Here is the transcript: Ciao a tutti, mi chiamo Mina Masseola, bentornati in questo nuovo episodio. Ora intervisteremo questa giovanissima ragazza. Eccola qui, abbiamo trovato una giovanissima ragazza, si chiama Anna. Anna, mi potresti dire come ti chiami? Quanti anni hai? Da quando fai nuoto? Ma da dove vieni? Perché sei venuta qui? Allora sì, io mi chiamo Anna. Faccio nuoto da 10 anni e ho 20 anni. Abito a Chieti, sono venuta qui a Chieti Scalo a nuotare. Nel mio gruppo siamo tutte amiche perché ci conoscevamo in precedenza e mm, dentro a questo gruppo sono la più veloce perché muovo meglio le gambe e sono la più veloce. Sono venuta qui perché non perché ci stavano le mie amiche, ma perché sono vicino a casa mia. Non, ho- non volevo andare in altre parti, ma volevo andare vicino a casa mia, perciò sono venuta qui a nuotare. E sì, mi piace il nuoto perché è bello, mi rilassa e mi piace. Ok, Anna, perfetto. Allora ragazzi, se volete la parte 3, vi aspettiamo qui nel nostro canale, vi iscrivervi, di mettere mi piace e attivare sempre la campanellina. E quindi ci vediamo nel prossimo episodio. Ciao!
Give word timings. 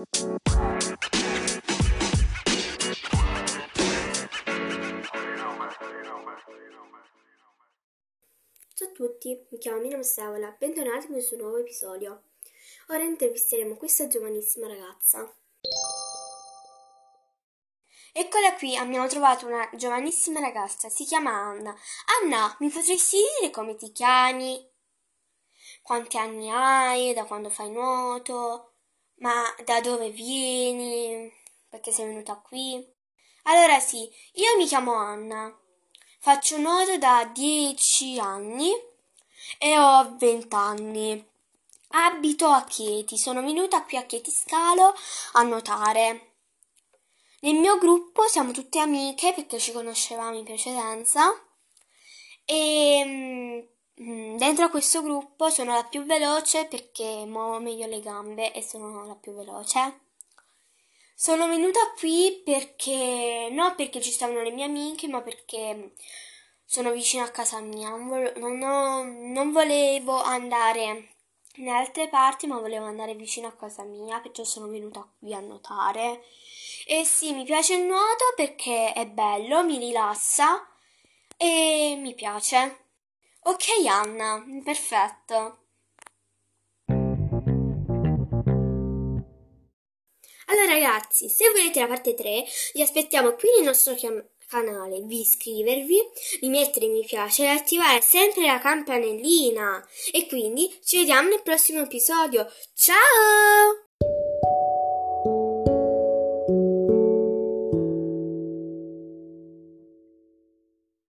Ciao 0.00 0.08
a 8.80 8.92
tutti, 8.94 9.46
mi 9.50 9.58
chiamo 9.58 9.80
Mina 9.80 9.98
Masseola, 9.98 10.56
bentornati 10.58 11.04
in 11.06 11.12
questo 11.12 11.36
nuovo 11.36 11.58
episodio. 11.58 12.22
Ora 12.88 13.02
intervisteremo 13.02 13.76
questa 13.76 14.06
giovanissima 14.06 14.68
ragazza. 14.68 15.30
Eccola 18.14 18.54
qui, 18.54 18.78
abbiamo 18.78 19.06
trovato 19.06 19.46
una 19.46 19.68
giovanissima 19.74 20.40
ragazza, 20.40 20.88
si 20.88 21.04
chiama 21.04 21.30
Anna. 21.30 21.76
Anna, 22.22 22.56
mi 22.60 22.70
potresti 22.70 23.18
dire 23.38 23.50
come 23.50 23.76
ti 23.76 23.92
chiami? 23.92 24.66
Quanti 25.82 26.16
anni 26.16 26.48
hai? 26.50 27.12
Da 27.12 27.26
quando 27.26 27.50
fai 27.50 27.70
nuoto? 27.70 28.64
Ma 29.20 29.54
da 29.64 29.80
dove 29.80 30.10
vieni? 30.10 31.30
Perché 31.68 31.92
sei 31.92 32.06
venuta 32.06 32.36
qui? 32.36 32.82
Allora 33.44 33.78
sì, 33.78 34.08
io 34.34 34.56
mi 34.56 34.66
chiamo 34.66 34.94
Anna. 34.94 35.54
Faccio 36.18 36.56
nuoto 36.58 36.96
da 36.96 37.30
10 37.32 38.18
anni 38.18 38.70
e 39.58 39.78
ho 39.78 40.16
20 40.16 40.54
anni. 40.54 41.28
Abito 41.88 42.46
a 42.48 42.64
Chieti, 42.64 43.18
sono 43.18 43.42
venuta 43.42 43.82
qui 43.84 43.98
a 43.98 44.04
Chieti 44.04 44.30
Scalo 44.30 44.94
a 45.32 45.42
nuotare. 45.42 46.34
Nel 47.40 47.54
mio 47.54 47.78
gruppo 47.78 48.22
siamo 48.26 48.52
tutte 48.52 48.78
amiche 48.78 49.34
perché 49.34 49.58
ci 49.58 49.72
conoscevamo 49.72 50.36
in 50.36 50.44
precedenza 50.44 51.30
e 52.44 53.02
mm, 53.04 53.60
dentro 54.02 54.64
a 54.64 54.70
questo 54.70 55.02
gruppo 55.02 55.50
sono 55.50 55.74
la 55.74 55.84
più 55.84 56.04
veloce 56.04 56.64
perché 56.64 57.24
muovo 57.26 57.60
meglio 57.60 57.86
le 57.86 58.00
gambe 58.00 58.52
e 58.52 58.62
sono 58.62 59.04
la 59.06 59.14
più 59.14 59.34
veloce. 59.34 60.00
Sono 61.14 61.46
venuta 61.48 61.80
qui 61.98 62.40
perché 62.42 63.48
non 63.50 63.74
perché 63.74 64.00
ci 64.00 64.10
stavano 64.10 64.40
le 64.42 64.52
mie 64.52 64.64
amiche, 64.64 65.06
ma 65.06 65.20
perché 65.20 65.92
sono 66.64 66.92
vicino 66.92 67.24
a 67.24 67.28
casa 67.28 67.60
mia. 67.60 67.90
Non, 67.90 68.62
ho- 68.62 69.02
non 69.04 69.52
volevo 69.52 70.22
andare 70.22 71.16
in 71.56 71.68
altre 71.68 72.08
parti, 72.08 72.46
ma 72.46 72.58
volevo 72.58 72.86
andare 72.86 73.14
vicino 73.14 73.48
a 73.48 73.52
casa 73.52 73.82
mia, 73.82 74.20
perciò 74.20 74.44
sono 74.44 74.68
venuta 74.68 75.06
qui 75.18 75.34
a 75.34 75.40
nuotare. 75.40 76.24
E 76.86 77.04
sì, 77.04 77.34
mi 77.34 77.44
piace 77.44 77.74
il 77.74 77.82
nuoto 77.82 78.32
perché 78.34 78.94
è 78.94 79.06
bello, 79.06 79.62
mi 79.62 79.76
rilassa 79.78 80.66
e 81.36 81.98
mi 82.00 82.14
piace. 82.14 82.89
Ok, 83.42 83.64
Anna, 83.88 84.44
perfetto. 84.62 85.58
Allora 90.46 90.72
ragazzi, 90.72 91.28
se 91.28 91.48
volete 91.48 91.80
la 91.80 91.86
parte 91.86 92.14
3, 92.14 92.44
vi 92.74 92.82
aspettiamo 92.82 93.34
qui 93.34 93.48
nel 93.56 93.66
nostro 93.66 93.94
canale, 94.48 95.00
vi 95.02 95.20
iscrivervi, 95.20 95.98
di 96.40 96.48
mettere 96.48 96.88
mi 96.88 97.04
piace 97.06 97.44
e 97.44 97.48
attivare 97.48 98.00
sempre 98.00 98.46
la 98.46 98.58
campanellina. 98.58 99.88
E 100.12 100.26
quindi 100.26 100.68
ci 100.82 100.98
vediamo 100.98 101.28
nel 101.28 101.42
prossimo 101.42 101.82
episodio. 101.82 102.46
Ciao! 102.74 103.89